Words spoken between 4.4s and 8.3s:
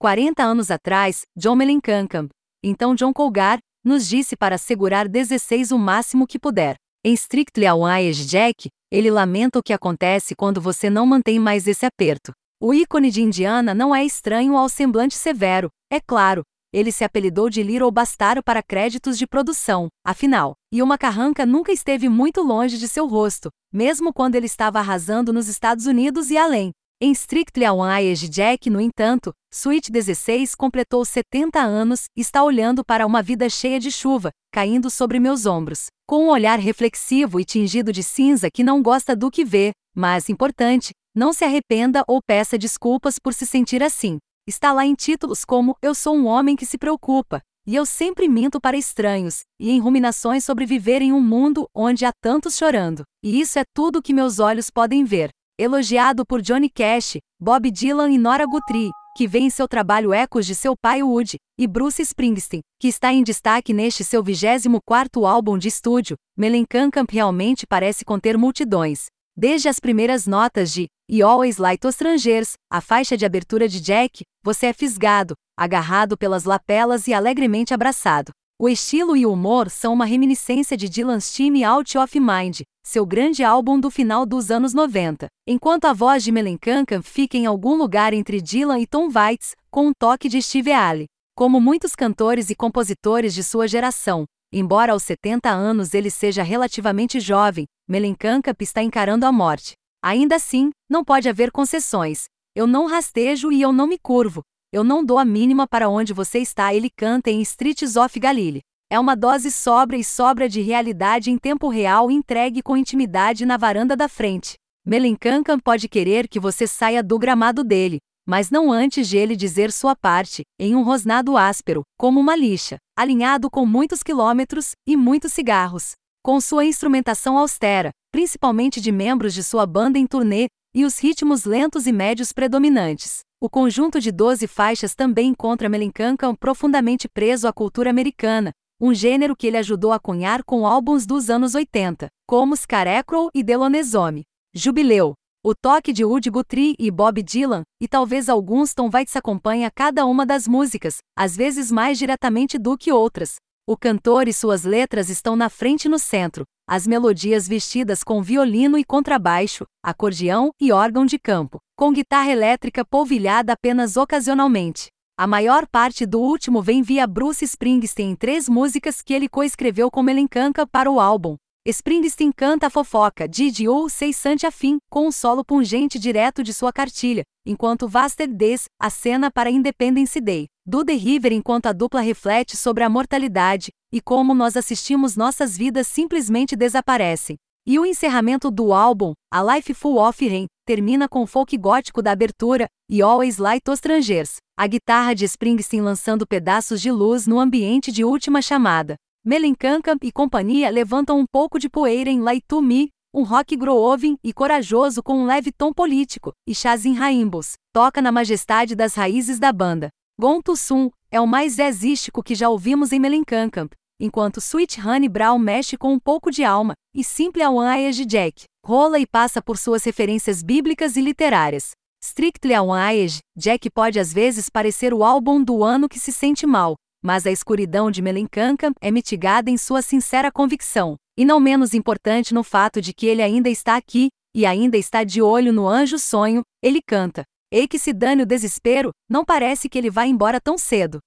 segurar 16 o máximo que puder. Em Strictly Away